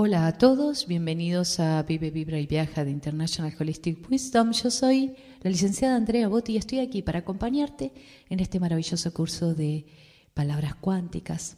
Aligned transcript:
Hola 0.00 0.28
a 0.28 0.38
todos, 0.38 0.86
bienvenidos 0.86 1.58
a 1.58 1.82
Vive, 1.82 2.12
Vibra 2.12 2.38
y 2.38 2.46
Viaja 2.46 2.84
de 2.84 2.92
International 2.92 3.52
Holistic 3.58 4.08
Wisdom. 4.08 4.52
Yo 4.52 4.70
soy 4.70 5.16
la 5.40 5.50
licenciada 5.50 5.96
Andrea 5.96 6.28
Botti 6.28 6.52
y 6.52 6.56
estoy 6.56 6.78
aquí 6.78 7.02
para 7.02 7.18
acompañarte 7.18 7.92
en 8.28 8.38
este 8.38 8.60
maravilloso 8.60 9.12
curso 9.12 9.56
de 9.56 9.86
palabras 10.34 10.76
cuánticas. 10.76 11.56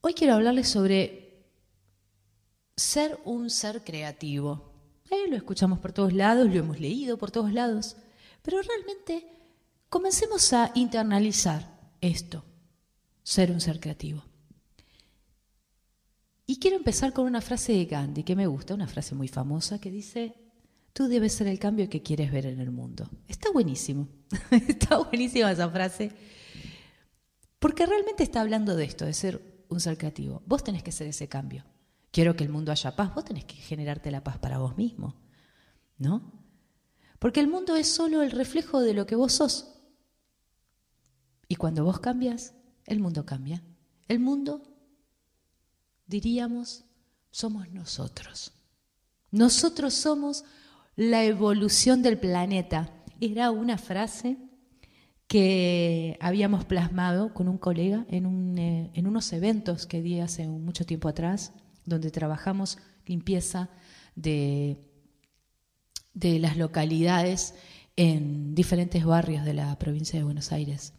Hoy 0.00 0.14
quiero 0.14 0.34
hablarles 0.34 0.66
sobre 0.66 1.44
ser 2.76 3.20
un 3.24 3.50
ser 3.50 3.84
creativo. 3.84 4.72
Eh, 5.12 5.30
lo 5.30 5.36
escuchamos 5.36 5.78
por 5.78 5.92
todos 5.92 6.12
lados, 6.12 6.48
lo 6.48 6.58
hemos 6.58 6.80
leído 6.80 7.18
por 7.18 7.30
todos 7.30 7.52
lados, 7.52 7.94
pero 8.42 8.60
realmente 8.60 9.28
comencemos 9.88 10.52
a 10.52 10.72
internalizar 10.74 11.92
esto, 12.00 12.44
ser 13.22 13.52
un 13.52 13.60
ser 13.60 13.78
creativo. 13.78 14.24
Y 16.46 16.58
quiero 16.58 16.76
empezar 16.76 17.12
con 17.12 17.26
una 17.26 17.40
frase 17.40 17.72
de 17.72 17.86
Gandhi 17.86 18.22
que 18.22 18.36
me 18.36 18.46
gusta, 18.46 18.74
una 18.74 18.86
frase 18.86 19.14
muy 19.14 19.28
famosa 19.28 19.80
que 19.80 19.90
dice, 19.90 20.34
tú 20.92 21.08
debes 21.08 21.32
ser 21.32 21.46
el 21.46 21.58
cambio 21.58 21.88
que 21.88 22.02
quieres 22.02 22.30
ver 22.30 22.46
en 22.46 22.60
el 22.60 22.70
mundo. 22.70 23.08
Está 23.26 23.50
buenísimo, 23.50 24.08
está 24.68 24.98
buenísima 24.98 25.50
esa 25.50 25.70
frase, 25.70 26.12
porque 27.58 27.86
realmente 27.86 28.22
está 28.22 28.42
hablando 28.42 28.76
de 28.76 28.84
esto, 28.84 29.06
de 29.06 29.14
ser 29.14 29.64
un 29.70 29.80
ser 29.80 29.96
creativo. 29.96 30.42
Vos 30.46 30.62
tenés 30.62 30.82
que 30.82 30.92
ser 30.92 31.06
ese 31.06 31.28
cambio. 31.28 31.64
Quiero 32.10 32.36
que 32.36 32.44
el 32.44 32.50
mundo 32.50 32.72
haya 32.72 32.94
paz, 32.94 33.14
vos 33.14 33.24
tenés 33.24 33.46
que 33.46 33.56
generarte 33.56 34.10
la 34.10 34.22
paz 34.22 34.38
para 34.38 34.58
vos 34.58 34.76
mismo, 34.76 35.16
¿no? 35.98 36.44
Porque 37.18 37.40
el 37.40 37.48
mundo 37.48 37.74
es 37.74 37.88
solo 37.88 38.22
el 38.22 38.30
reflejo 38.30 38.80
de 38.80 38.92
lo 38.92 39.06
que 39.06 39.16
vos 39.16 39.32
sos. 39.32 39.74
Y 41.48 41.56
cuando 41.56 41.84
vos 41.84 42.00
cambias, 42.00 42.54
el 42.84 43.00
mundo 43.00 43.24
cambia. 43.24 43.64
El 44.08 44.20
mundo 44.20 44.73
diríamos, 46.06 46.84
somos 47.30 47.70
nosotros. 47.70 48.52
Nosotros 49.30 49.94
somos 49.94 50.44
la 50.96 51.24
evolución 51.24 52.02
del 52.02 52.18
planeta. 52.18 52.92
Era 53.20 53.50
una 53.50 53.78
frase 53.78 54.36
que 55.26 56.16
habíamos 56.20 56.64
plasmado 56.64 57.34
con 57.34 57.48
un 57.48 57.58
colega 57.58 58.06
en, 58.08 58.58
eh, 58.58 58.90
en 58.94 59.06
unos 59.06 59.32
eventos 59.32 59.86
que 59.86 60.02
di 60.02 60.20
hace 60.20 60.46
mucho 60.46 60.84
tiempo 60.84 61.08
atrás, 61.08 61.52
donde 61.84 62.10
trabajamos 62.10 62.78
limpieza 63.06 63.70
de, 64.14 64.78
de 66.12 66.38
las 66.38 66.56
localidades 66.56 67.54
en 67.96 68.54
diferentes 68.54 69.04
barrios 69.04 69.44
de 69.44 69.54
la 69.54 69.78
provincia 69.78 70.18
de 70.18 70.24
Buenos 70.24 70.52
Aires. 70.52 70.92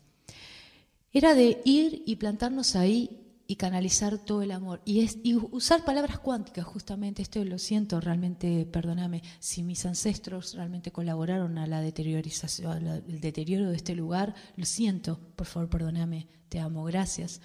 Era 1.11 1.33
de 1.33 1.61
ir 1.64 2.03
y 2.06 2.17
plantarnos 2.17 2.76
ahí 2.76 3.25
y 3.48 3.56
canalizar 3.58 4.18
todo 4.18 4.42
el 4.42 4.52
amor. 4.52 4.82
Y, 4.86 5.02
es, 5.02 5.20
usar 5.52 5.86
palabras 5.86 6.20
cuánticas, 6.20 6.66
justamente, 6.66 7.22
esto 7.22 7.44
lo 7.46 7.58
siento, 7.58 8.00
realmente, 8.00 8.66
perdóname, 8.66 9.22
si 9.40 9.64
mis 9.64 9.86
ancestros 9.86 10.54
realmente 10.56 10.92
colaboraron 10.92 11.58
a 11.58 11.68
la 11.68 11.82
deteriorización, 11.82 12.88
al 12.88 13.22
deterioro 13.22 13.70
de 13.70 13.76
este 13.76 13.96
lugar, 13.96 14.34
lo 14.56 14.66
siento, 14.66 15.20
por 15.36 15.48
favor, 15.48 15.70
perdóname, 15.70 16.28
te 16.50 16.60
amo, 16.60 16.84
gracias. 16.84 17.42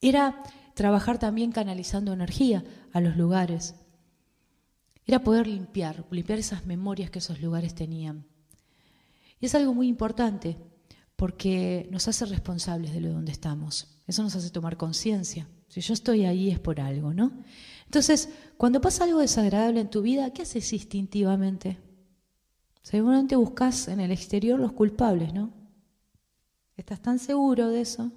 Era 0.00 0.42
trabajar 0.74 1.18
también 1.18 1.52
canalizando 1.52 2.12
energía 2.12 2.64
a 2.92 3.00
los 3.00 3.16
lugares. 3.16 3.74
Era 5.06 5.24
poder 5.24 5.46
limpiar, 5.46 6.06
limpiar 6.10 6.38
esas 6.38 6.66
memorias 6.66 7.10
que 7.10 7.18
esos 7.18 7.40
lugares 7.40 7.74
tenían. 7.74 8.26
Y 9.40 9.46
es 9.46 9.54
algo 9.54 9.74
muy 9.74 9.88
importante, 9.88 10.56
porque 11.20 11.86
nos 11.90 12.08
hace 12.08 12.24
responsables 12.24 12.94
de 12.94 13.00
lo 13.02 13.10
donde 13.10 13.30
estamos. 13.30 13.88
Eso 14.06 14.22
nos 14.22 14.34
hace 14.36 14.48
tomar 14.48 14.78
conciencia. 14.78 15.46
Si 15.68 15.82
yo 15.82 15.92
estoy 15.92 16.24
ahí 16.24 16.50
es 16.50 16.58
por 16.58 16.80
algo, 16.80 17.12
¿no? 17.12 17.30
Entonces, 17.84 18.30
cuando 18.56 18.80
pasa 18.80 19.04
algo 19.04 19.18
desagradable 19.18 19.80
en 19.80 19.90
tu 19.90 20.00
vida, 20.00 20.32
¿qué 20.32 20.40
haces 20.40 20.72
instintivamente? 20.72 21.76
Seguramente 22.80 23.36
buscas 23.36 23.88
en 23.88 24.00
el 24.00 24.12
exterior 24.12 24.58
los 24.58 24.72
culpables, 24.72 25.34
¿no? 25.34 25.52
Estás 26.78 27.02
tan 27.02 27.18
seguro 27.18 27.68
de 27.68 27.82
eso 27.82 28.12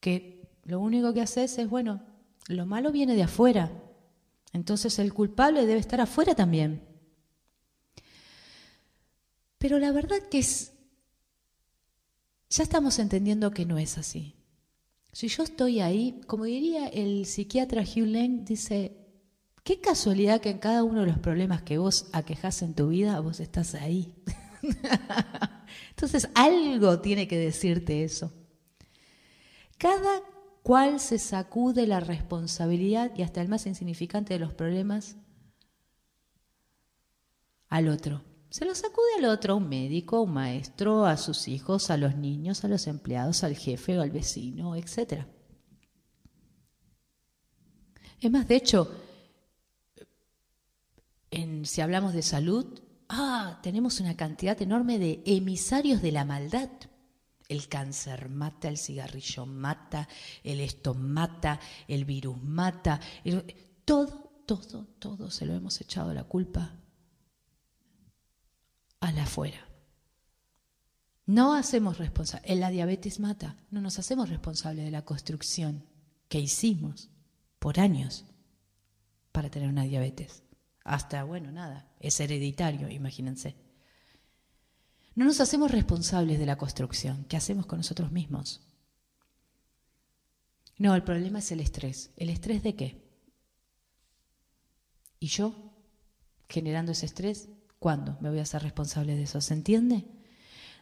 que 0.00 0.50
lo 0.64 0.80
único 0.80 1.14
que 1.14 1.22
haces 1.22 1.56
es, 1.56 1.66
bueno, 1.66 2.02
lo 2.48 2.66
malo 2.66 2.92
viene 2.92 3.14
de 3.14 3.22
afuera. 3.22 3.72
Entonces 4.52 4.98
el 4.98 5.14
culpable 5.14 5.64
debe 5.64 5.80
estar 5.80 6.02
afuera 6.02 6.34
también. 6.34 6.86
Pero 9.56 9.78
la 9.78 9.92
verdad 9.92 10.18
que 10.30 10.40
es 10.40 10.74
ya 12.50 12.62
estamos 12.62 12.98
entendiendo 12.98 13.50
que 13.50 13.66
no 13.66 13.78
es 13.78 13.98
así. 13.98 14.34
Si 15.12 15.28
yo 15.28 15.42
estoy 15.42 15.80
ahí, 15.80 16.20
como 16.26 16.44
diría 16.44 16.88
el 16.88 17.26
psiquiatra 17.26 17.82
Hugh 17.82 18.06
Lang, 18.06 18.44
dice, 18.44 18.96
qué 19.64 19.80
casualidad 19.80 20.40
que 20.40 20.50
en 20.50 20.58
cada 20.58 20.84
uno 20.84 21.00
de 21.00 21.08
los 21.08 21.18
problemas 21.18 21.62
que 21.62 21.78
vos 21.78 22.08
aquejas 22.12 22.62
en 22.62 22.74
tu 22.74 22.88
vida, 22.88 23.20
vos 23.20 23.40
estás 23.40 23.74
ahí. 23.74 24.14
Entonces, 25.90 26.28
algo 26.34 27.00
tiene 27.00 27.26
que 27.28 27.38
decirte 27.38 28.04
eso. 28.04 28.32
Cada 29.76 30.22
cual 30.62 31.00
se 31.00 31.18
sacude 31.18 31.86
la 31.86 32.00
responsabilidad 32.00 33.12
y 33.16 33.22
hasta 33.22 33.40
el 33.40 33.48
más 33.48 33.66
insignificante 33.66 34.34
de 34.34 34.40
los 34.40 34.52
problemas 34.54 35.16
al 37.68 37.88
otro. 37.88 38.22
Se 38.50 38.64
lo 38.64 38.74
sacude 38.74 39.08
al 39.18 39.26
otro, 39.26 39.52
a 39.52 39.56
un 39.56 39.68
médico, 39.68 40.16
a 40.16 40.20
un 40.22 40.32
maestro, 40.32 41.04
a 41.04 41.18
sus 41.18 41.48
hijos, 41.48 41.90
a 41.90 41.98
los 41.98 42.16
niños, 42.16 42.64
a 42.64 42.68
los 42.68 42.86
empleados, 42.86 43.44
al 43.44 43.54
jefe 43.54 43.98
o 43.98 44.02
al 44.02 44.10
vecino, 44.10 44.74
etc. 44.74 45.24
Es 48.20 48.30
más, 48.30 48.48
de 48.48 48.56
hecho, 48.56 48.90
en, 51.30 51.66
si 51.66 51.82
hablamos 51.82 52.14
de 52.14 52.22
salud, 52.22 52.80
ah, 53.10 53.60
tenemos 53.62 54.00
una 54.00 54.16
cantidad 54.16 54.60
enorme 54.62 54.98
de 54.98 55.22
emisarios 55.26 56.00
de 56.00 56.12
la 56.12 56.24
maldad. 56.24 56.70
El 57.48 57.68
cáncer 57.68 58.30
mata, 58.30 58.68
el 58.68 58.78
cigarrillo 58.78 59.44
mata, 59.44 60.08
el 60.42 60.60
esto 60.60 60.94
mata, 60.94 61.60
el 61.86 62.06
virus 62.06 62.42
mata. 62.42 62.98
todo, 63.84 64.42
todo, 64.46 64.86
todo 64.98 65.30
se 65.30 65.44
lo 65.44 65.54
hemos 65.54 65.80
echado 65.82 66.14
la 66.14 66.24
culpa 66.24 66.78
a 69.00 69.12
la 69.12 69.24
afuera. 69.24 69.68
No 71.26 71.54
hacemos 71.54 71.98
responsable, 71.98 72.56
la 72.56 72.70
diabetes 72.70 73.20
mata, 73.20 73.56
no 73.70 73.80
nos 73.80 73.98
hacemos 73.98 74.30
responsables 74.30 74.84
de 74.84 74.90
la 74.90 75.04
construcción 75.04 75.84
que 76.28 76.40
hicimos 76.40 77.10
por 77.58 77.80
años 77.80 78.24
para 79.32 79.50
tener 79.50 79.68
una 79.68 79.84
diabetes. 79.84 80.42
Hasta, 80.84 81.24
bueno, 81.24 81.52
nada, 81.52 81.92
es 82.00 82.18
hereditario, 82.18 82.88
imagínense. 82.88 83.56
No 85.14 85.26
nos 85.26 85.40
hacemos 85.40 85.70
responsables 85.70 86.38
de 86.38 86.46
la 86.46 86.56
construcción 86.56 87.24
que 87.24 87.36
hacemos 87.36 87.66
con 87.66 87.78
nosotros 87.80 88.10
mismos. 88.10 88.62
No, 90.78 90.94
el 90.94 91.02
problema 91.02 91.40
es 91.40 91.52
el 91.52 91.60
estrés. 91.60 92.10
¿El 92.16 92.30
estrés 92.30 92.62
de 92.62 92.76
qué? 92.76 93.04
¿Y 95.18 95.26
yo? 95.26 95.74
Generando 96.48 96.92
ese 96.92 97.06
estrés, 97.06 97.48
¿Cuándo 97.78 98.16
me 98.20 98.30
voy 98.30 98.38
a 98.40 98.42
hacer 98.42 98.62
responsable 98.62 99.14
de 99.14 99.22
eso? 99.22 99.40
¿Se 99.40 99.54
entiende? 99.54 100.04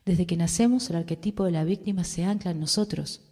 Desde 0.05 0.27
que 0.27 0.37
nacemos, 0.37 0.89
el 0.89 0.97
arquetipo 0.97 1.45
de 1.45 1.51
la 1.51 1.65
víctima 1.65 2.05
se 2.05 2.25
ancla 2.25 2.53
en 2.53 2.61
nosotros. 2.61 3.23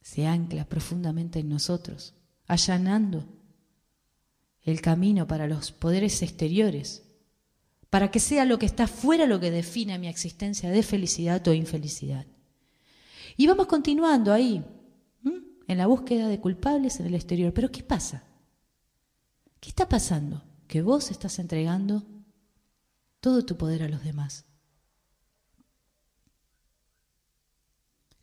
Se 0.00 0.26
ancla 0.26 0.64
profundamente 0.64 1.38
en 1.38 1.48
nosotros, 1.48 2.14
allanando 2.46 3.26
el 4.62 4.80
camino 4.80 5.26
para 5.26 5.46
los 5.46 5.72
poderes 5.72 6.22
exteriores, 6.22 7.04
para 7.90 8.10
que 8.10 8.20
sea 8.20 8.44
lo 8.44 8.58
que 8.58 8.66
está 8.66 8.86
fuera 8.86 9.26
lo 9.26 9.38
que 9.38 9.50
define 9.50 9.98
mi 9.98 10.08
existencia 10.08 10.70
de 10.70 10.82
felicidad 10.82 11.46
o 11.46 11.52
infelicidad. 11.52 12.26
Y 13.36 13.46
vamos 13.46 13.66
continuando 13.66 14.32
ahí, 14.32 14.64
en 15.68 15.78
la 15.78 15.86
búsqueda 15.86 16.28
de 16.28 16.40
culpables 16.40 17.00
en 17.00 17.06
el 17.06 17.14
exterior. 17.14 17.52
Pero 17.52 17.70
¿qué 17.70 17.82
pasa? 17.82 18.24
¿Qué 19.62 19.68
está 19.68 19.88
pasando? 19.88 20.42
Que 20.66 20.82
vos 20.82 21.12
estás 21.12 21.38
entregando 21.38 22.02
todo 23.20 23.46
tu 23.46 23.56
poder 23.56 23.84
a 23.84 23.88
los 23.88 24.02
demás. 24.02 24.44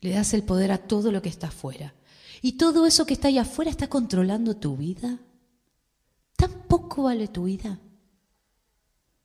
Le 0.02 0.10
das 0.10 0.34
el 0.34 0.42
poder 0.42 0.70
a 0.70 0.76
todo 0.76 1.10
lo 1.10 1.22
que 1.22 1.30
está 1.30 1.46
afuera. 1.46 1.94
Y 2.42 2.58
todo 2.58 2.84
eso 2.84 3.06
que 3.06 3.14
está 3.14 3.28
ahí 3.28 3.38
afuera 3.38 3.70
está 3.70 3.88
controlando 3.88 4.58
tu 4.58 4.76
vida. 4.76 5.18
¿Tan 6.36 6.68
poco 6.68 7.04
vale 7.04 7.26
tu 7.26 7.44
vida? 7.44 7.80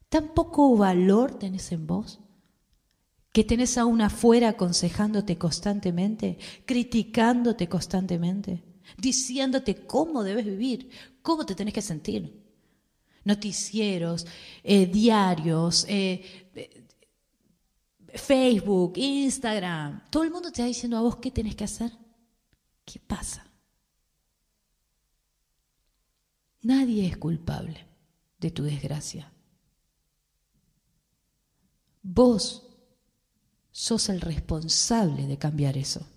¿Tan 0.07 0.33
poco 0.33 0.77
valor 0.77 1.38
tenés 1.38 1.73
en 1.73 1.85
vos? 1.85 2.21
Que 3.33 3.44
tenés 3.44 3.77
aún 3.77 4.00
afuera 4.00 4.47
aconsejándote 4.47 5.38
constantemente, 5.38 6.38
criticándote 6.65 7.67
constantemente 7.67 8.63
diciéndote 8.97 9.85
cómo 9.85 10.23
debes 10.23 10.45
vivir, 10.45 10.89
cómo 11.25 11.44
te 11.44 11.56
tenés 11.56 11.74
que 11.74 11.81
sentir. 11.81 12.45
Noticieros, 13.24 14.27
eh, 14.63 14.86
diarios, 14.86 15.83
eh, 15.89 16.51
eh, 16.54 16.86
Facebook, 18.13 18.94
Instagram, 18.95 20.07
todo 20.12 20.24
el 20.24 20.30
mundo 20.30 20.50
te 20.51 20.62
está 20.62 20.66
diciendo 20.68 20.98
a 20.98 21.01
vos 21.01 21.16
qué 21.18 21.31
tenés 21.31 21.56
que 21.56 21.63
hacer. 21.63 21.92
¿Qué 22.86 23.00
pasa? 23.00 23.44
Nadie 26.62 27.07
es 27.07 27.18
culpable 27.18 27.83
de 28.39 28.51
tu 28.51 28.62
desgracia. 28.63 29.33
Vos 32.04 32.68
sos 33.72 34.10
el 34.10 34.22
responsable 34.22 35.25
de 35.25 35.39
cambiar 35.39 35.75
eso. 35.75 36.07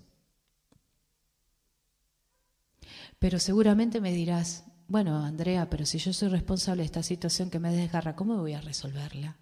Pero 3.17 3.39
seguramente 3.39 3.99
me 3.99 4.13
dirás, 4.13 4.63
bueno, 4.89 5.23
Andrea, 5.23 5.69
pero 5.69 5.85
si 5.85 5.99
yo 5.99 6.11
soy 6.11 6.29
responsable 6.29 6.81
de 6.81 6.87
esta 6.87 7.03
situación 7.03 7.49
que 7.49 7.59
me 7.59 7.71
desgarra, 7.71 8.15
¿cómo 8.15 8.37
voy 8.37 8.53
a 8.53 8.61
resolverla? 8.61 9.37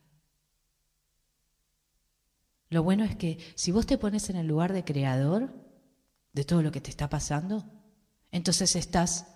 Lo 2.70 2.84
bueno 2.84 3.06
es 3.06 3.16
que 3.16 3.40
si 3.56 3.72
vos 3.72 3.86
te 3.86 3.98
pones 3.98 4.30
en 4.30 4.36
el 4.36 4.46
lugar 4.46 4.74
de 4.74 4.84
creador 4.84 5.54
de 6.34 6.44
todo 6.44 6.62
lo 6.62 6.72
que 6.72 6.82
te 6.82 6.90
está 6.90 7.10
pasando, 7.10 7.64
entonces 8.32 8.76
estás 8.76 9.28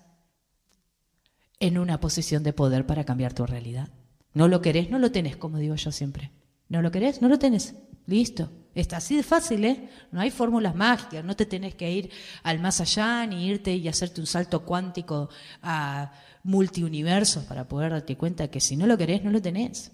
en 1.60 1.78
una 1.78 2.00
posición 2.00 2.44
de 2.44 2.54
poder 2.54 2.86
para 2.86 3.06
cambiar 3.06 3.34
tu 3.34 3.46
realidad. 3.46 3.90
No 4.34 4.50
lo 4.50 4.62
querés, 4.62 4.90
no 4.90 5.00
lo 5.00 5.12
tenés, 5.12 5.38
como 5.38 5.60
digo 5.60 5.76
yo 5.76 5.92
siempre. 5.92 6.32
No 6.68 6.82
lo 6.82 6.92
querés, 6.92 7.22
no 7.22 7.30
lo 7.30 7.40
tenés. 7.40 7.76
Listo. 8.06 8.52
Está 8.74 8.98
así 8.98 9.18
de 9.18 9.24
fácil, 9.24 9.66
¿eh? 9.66 9.90
No 10.12 10.22
hay 10.22 10.32
fórmulas 10.32 10.76
mágicas, 10.76 11.26
no 11.26 11.36
te 11.36 11.46
tenés 11.46 11.76
que 11.76 11.92
ir 11.92 12.10
al 12.44 12.60
más 12.60 12.80
allá 12.80 13.26
ni 13.28 13.48
irte 13.48 13.76
y 13.76 13.88
hacerte 13.88 14.22
un 14.22 14.28
salto 14.28 14.64
cuántico 14.64 15.30
a 15.62 16.14
multiuniversos 16.44 17.44
para 17.44 17.68
poder 17.68 17.92
darte 17.92 18.18
cuenta 18.18 18.50
que 18.50 18.62
si 18.62 18.78
no 18.78 18.88
lo 18.88 18.98
querés, 18.98 19.24
no 19.24 19.32
lo 19.32 19.42
tenés. 19.42 19.92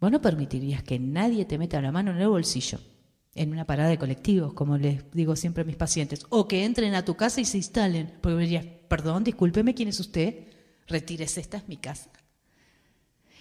Vos 0.00 0.10
no 0.10 0.20
permitirías 0.20 0.82
que 0.82 0.98
nadie 0.98 1.44
te 1.44 1.56
meta 1.56 1.80
la 1.80 1.92
mano 1.92 2.10
en 2.10 2.18
el 2.18 2.28
bolsillo 2.28 2.80
en 3.36 3.52
una 3.52 3.66
parada 3.66 3.90
de 3.90 3.98
colectivos, 3.98 4.54
como 4.54 4.78
les 4.78 5.10
digo 5.12 5.36
siempre 5.36 5.62
a 5.62 5.66
mis 5.66 5.76
pacientes, 5.76 6.26
o 6.30 6.48
que 6.48 6.64
entren 6.64 6.94
a 6.94 7.04
tu 7.04 7.16
casa 7.16 7.40
y 7.40 7.44
se 7.44 7.58
instalen, 7.58 8.14
porque 8.20 8.38
dirías, 8.38 8.64
perdón, 8.88 9.24
discúlpeme, 9.24 9.74
¿quién 9.74 9.90
es 9.90 10.00
usted? 10.00 10.48
Retírese, 10.86 11.40
esta 11.40 11.58
es 11.58 11.68
mi 11.68 11.76
casa. 11.76 12.10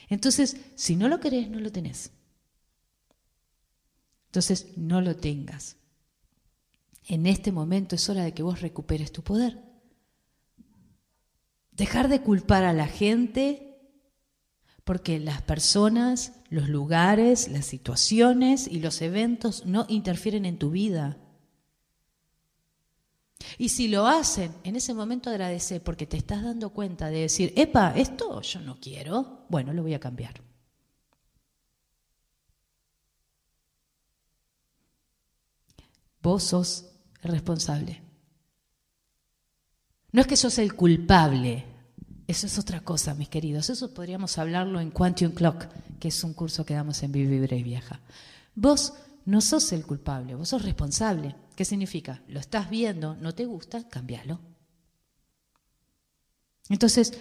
Entonces, 0.09 0.57
si 0.75 0.95
no 0.97 1.07
lo 1.07 1.19
querés, 1.19 1.49
no 1.49 1.59
lo 1.59 1.71
tenés. 1.71 2.11
Entonces, 4.35 4.67
no 4.75 4.99
lo 4.99 5.15
tengas. 5.15 5.77
En 7.07 7.25
este 7.25 7.53
momento 7.53 7.95
es 7.95 8.09
hora 8.09 8.25
de 8.25 8.33
que 8.33 8.43
vos 8.43 8.59
recuperes 8.59 9.13
tu 9.13 9.23
poder. 9.23 9.63
Dejar 11.71 12.09
de 12.09 12.19
culpar 12.19 12.65
a 12.65 12.73
la 12.73 12.87
gente 12.87 13.79
porque 14.83 15.19
las 15.19 15.41
personas, 15.41 16.33
los 16.49 16.67
lugares, 16.67 17.47
las 17.47 17.65
situaciones 17.65 18.67
y 18.67 18.81
los 18.81 19.01
eventos 19.01 19.65
no 19.65 19.85
interfieren 19.87 20.43
en 20.43 20.59
tu 20.59 20.71
vida. 20.71 21.17
Y 23.57 23.69
si 23.69 23.87
lo 23.87 24.05
hacen, 24.05 24.51
en 24.65 24.75
ese 24.75 24.93
momento 24.93 25.29
agradece 25.29 25.79
porque 25.79 26.07
te 26.07 26.17
estás 26.17 26.43
dando 26.43 26.71
cuenta 26.71 27.09
de 27.09 27.21
decir, 27.21 27.53
epa, 27.55 27.93
esto 27.95 28.41
yo 28.41 28.59
no 28.59 28.81
quiero, 28.81 29.45
bueno, 29.47 29.71
lo 29.71 29.81
voy 29.81 29.93
a 29.93 29.99
cambiar. 30.01 30.41
Vos 36.25 36.41
sos 36.41 36.85
el 37.21 37.33
responsable. 37.33 38.01
No 40.11 40.21
es 40.21 40.25
que 40.25 40.35
sos 40.35 40.57
el 40.57 40.73
culpable, 40.73 41.63
eso 42.25 42.47
es 42.47 42.57
otra 42.57 42.79
cosa, 42.79 43.13
mis 43.13 43.29
queridos. 43.29 43.69
Eso 43.69 43.93
podríamos 43.93 44.39
hablarlo 44.39 44.79
en 44.79 44.89
Quantum 44.89 45.33
Clock, 45.33 45.67
que 45.99 46.07
es 46.07 46.23
un 46.23 46.33
curso 46.33 46.65
que 46.65 46.73
damos 46.73 47.03
en 47.03 47.11
Vive 47.11 47.55
y 47.55 47.61
Vieja. 47.61 47.99
Vos 48.55 48.93
no 49.25 49.39
sos 49.39 49.71
el 49.71 49.85
culpable, 49.85 50.33
vos 50.33 50.49
sos 50.49 50.63
responsable. 50.63 51.35
¿Qué 51.55 51.63
significa? 51.63 52.23
Lo 52.27 52.39
estás 52.39 52.71
viendo, 52.71 53.15
no 53.17 53.35
te 53.35 53.45
gusta, 53.45 53.87
cámbialo. 53.87 54.39
Entonces, 56.69 57.13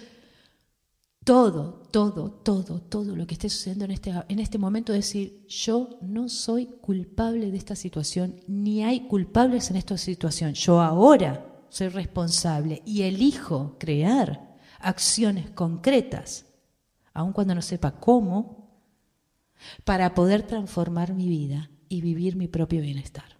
todo, 1.25 1.81
todo, 1.89 2.29
todo, 2.29 2.79
todo 2.79 3.15
lo 3.15 3.25
que 3.25 3.33
esté 3.33 3.49
sucediendo 3.49 3.85
en 3.85 3.91
este, 3.91 4.13
en 4.29 4.39
este 4.39 4.59
momento 4.59 4.93
decir, 4.93 5.43
yo 5.47 5.97
no 6.01 6.29
soy 6.29 6.67
culpable 6.67 7.49
de 7.49 7.57
esta 7.57 7.75
situación, 7.75 8.39
ni 8.47 8.83
hay 8.83 9.07
culpables 9.07 9.71
en 9.71 9.75
esta 9.75 9.97
situación. 9.97 10.53
Yo 10.53 10.81
ahora 10.81 11.65
soy 11.69 11.87
responsable 11.89 12.83
y 12.85 13.01
elijo 13.01 13.75
crear 13.79 14.55
acciones 14.79 15.49
concretas, 15.49 16.45
aun 17.11 17.33
cuando 17.33 17.55
no 17.55 17.63
sepa 17.63 17.99
cómo, 17.99 18.79
para 19.83 20.13
poder 20.13 20.43
transformar 20.43 21.15
mi 21.15 21.27
vida 21.27 21.71
y 21.89 22.01
vivir 22.01 22.35
mi 22.35 22.47
propio 22.47 22.81
bienestar. 22.81 23.39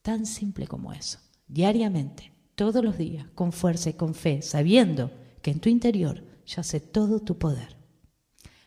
Tan 0.00 0.24
simple 0.24 0.66
como 0.66 0.94
eso. 0.94 1.18
Diariamente, 1.46 2.32
todos 2.54 2.82
los 2.82 2.96
días, 2.96 3.26
con 3.34 3.52
fuerza 3.52 3.90
y 3.90 3.94
con 3.94 4.14
fe, 4.14 4.40
sabiendo 4.40 5.10
que 5.42 5.50
en 5.50 5.60
tu 5.60 5.68
interior 5.68 6.27
yace 6.48 6.80
todo 6.80 7.20
tu 7.20 7.38
poder. 7.38 7.76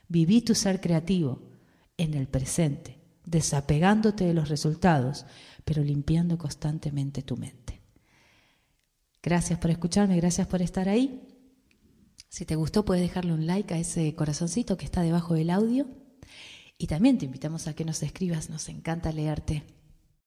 Viví 0.07 0.41
tu 0.41 0.55
ser 0.55 0.81
creativo 0.81 1.41
en 1.97 2.13
el 2.13 2.27
presente, 2.27 2.99
desapegándote 3.25 4.25
de 4.25 4.33
los 4.33 4.49
resultados, 4.49 5.25
pero 5.65 5.83
limpiando 5.83 6.37
constantemente 6.37 7.21
tu 7.21 7.37
mente. 7.37 7.81
Gracias 9.23 9.59
por 9.59 9.71
escucharme, 9.71 10.17
gracias 10.17 10.47
por 10.47 10.61
estar 10.61 10.89
ahí. 10.89 11.27
Si 12.29 12.45
te 12.45 12.55
gustó, 12.55 12.85
puedes 12.85 13.03
dejarle 13.03 13.33
un 13.33 13.45
like 13.45 13.73
a 13.73 13.77
ese 13.77 14.15
corazoncito 14.15 14.77
que 14.77 14.85
está 14.85 15.01
debajo 15.01 15.33
del 15.35 15.49
audio. 15.49 15.87
Y 16.77 16.87
también 16.87 17.17
te 17.17 17.25
invitamos 17.25 17.67
a 17.67 17.75
que 17.75 17.85
nos 17.85 18.01
escribas, 18.01 18.49
nos 18.49 18.67
encanta 18.69 19.11
leerte. 19.11 19.63